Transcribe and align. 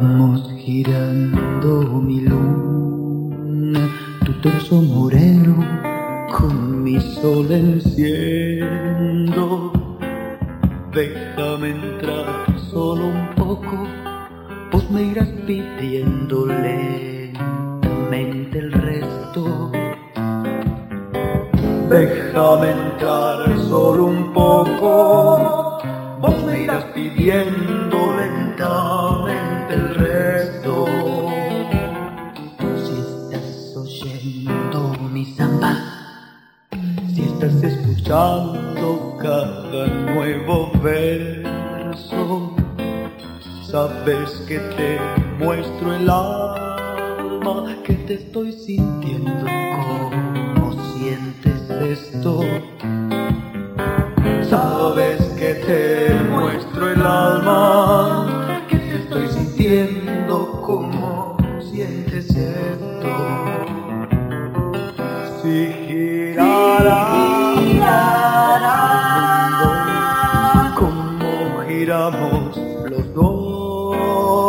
Vamos 0.00 0.48
girando 0.56 2.00
mi 2.00 2.20
luna, 2.22 3.84
tu 4.24 4.32
torso 4.40 4.80
moreno 4.80 5.62
con 6.32 6.82
mi 6.82 6.98
sol 6.98 7.52
enciendo. 7.52 8.10
Déjame 10.94 11.72
entrar 11.72 12.46
solo 12.70 13.08
un 13.08 13.28
poco, 13.36 13.86
vos 14.72 14.90
me 14.90 15.02
irás 15.02 15.28
pidiendo 15.46 16.46
lentamente 16.46 17.38
el 18.58 18.72
resto. 18.72 19.70
Déjame 21.90 22.70
entrar 22.70 23.58
solo 23.68 24.06
un 24.06 24.32
poco, 24.32 25.78
vos 26.22 26.42
me 26.46 26.62
irás 26.62 26.84
pidiendo 26.94 27.89
estás 37.46 37.62
escuchando 37.62 39.16
cada 39.18 39.86
nuevo 39.86 40.70
verso, 40.82 42.54
sabes 43.62 44.30
que 44.46 44.58
te 44.58 44.98
muestro 45.38 45.94
el 45.94 46.10
alma, 46.10 47.76
que 47.82 47.94
te 47.94 48.14
estoy 48.14 48.52
sintiendo 48.52 49.46
como 49.74 50.72
sientes 50.92 51.70
esto. 51.70 52.40
Sabes 54.50 55.22
que 55.38 55.54
te 55.54 56.14
muestro 56.30 56.90
el 56.90 57.00
alma, 57.00 58.66
que 58.68 58.76
te 58.76 58.96
estoy 58.96 59.28
sintiendo 59.28 60.60
como 60.60 61.38
sientes 61.60 62.36
esto. 62.36 63.08
Si 65.42 65.72
girara 65.88 67.19
como 71.90 72.52
giramos 72.52 72.56
los 72.88 73.14
dos, 73.14 74.42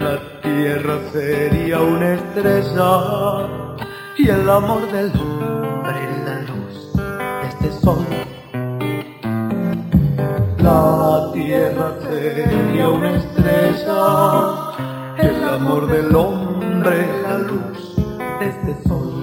la 0.00 0.18
tierra 0.42 0.98
sería 1.12 1.80
una 1.80 2.14
estrella 2.14 3.46
y 4.18 4.28
el 4.28 4.50
amor 4.50 4.90
del 4.90 5.12
hombre 5.12 6.08
la 6.24 6.40
luz 6.40 6.92
de 6.96 7.48
este 7.48 7.70
sol. 7.80 8.04
La 10.58 11.30
tierra 11.32 11.94
sería 12.02 12.88
una 12.88 13.16
estrella, 13.16 14.72
el 15.18 15.48
amor 15.48 15.86
del 15.86 16.16
hombre 16.16 17.06
la 17.22 17.38
luz 17.38 17.94
de 18.40 18.48
este 18.48 18.88
sol. 18.88 19.19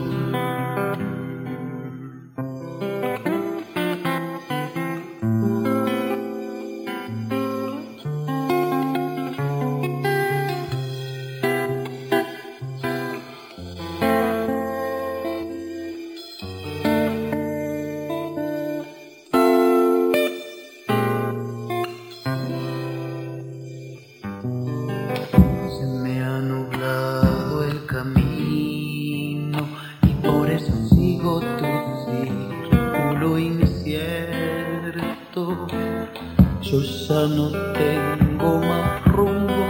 Ya 37.08 37.26
no 37.26 37.48
tengo 37.74 38.60
más 38.68 39.06
rumbo 39.06 39.66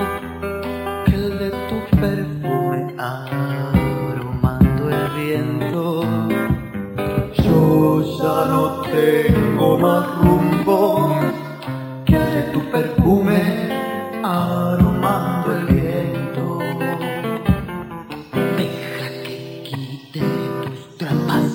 que 1.06 1.14
el 1.14 1.38
de 1.38 1.52
tu 1.70 1.98
perfume 2.02 2.96
aromando 2.98 4.90
el 4.90 5.08
viento. 5.16 6.02
Yo 7.44 8.02
ya 8.18 8.38
no 8.52 8.82
tengo 8.82 9.78
más 9.78 10.04
rumbo 10.24 11.16
que 12.06 12.16
el 12.16 12.34
de 12.34 12.42
tu 12.54 12.62
perfume 12.72 13.40
aromando 14.24 15.58
el 15.58 15.66
viento. 15.66 16.60
Deja 18.58 19.10
que 19.24 19.64
quite 19.64 20.22
tus 20.64 20.98
trampas, 20.98 21.52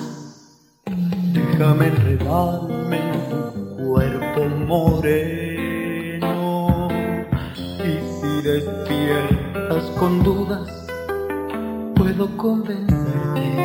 déjame 1.33 1.87
enredarme 1.87 2.97
en 2.99 3.29
tu 3.29 3.75
cuerpo 3.83 4.45
moreno. 4.65 5.42
Despiertas 8.43 9.85
con 9.97 10.21
dudas, 10.21 10.67
puedo 11.95 12.27
convencerte 12.35 13.55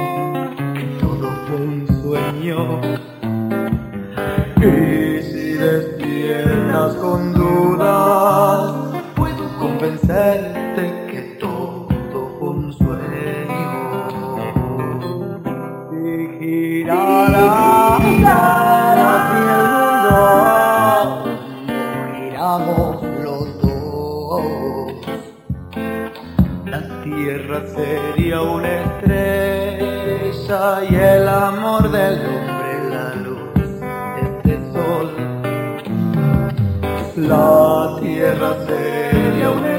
que 0.75 0.84
todo 1.00 1.28
fue 1.47 1.56
un 1.56 1.87
sueño. 2.03 2.81
Y 4.56 5.22
si 5.22 5.55
despiertas 5.55 6.94
con 6.94 7.34
dudas, 7.34 9.03
puedo 9.16 9.49
convencerte 9.59 11.06
que 11.10 11.22
todo 11.41 11.89
fue 12.39 12.50
un 12.50 12.72
sueño. 12.72 13.71
Si 15.91 16.28
girara 16.39 17.47
así 17.97 19.39
el 19.59 19.66
mundo, 19.75 21.34
giramos 22.15 22.88
la 26.66 26.81
tierra 27.03 27.62
sería 27.75 28.42
una 28.42 28.82
estrella 28.82 30.82
y 30.91 30.94
el 30.94 31.28
amor 31.28 31.91
del 31.91 32.20
hombre 32.26 32.91
la 32.91 33.14
luz 33.14 33.54
de 33.54 33.64
este 34.28 34.59
sol. 34.72 35.09
La 37.16 37.97
tierra 38.00 38.54
sería 38.66 39.50
una 39.50 39.78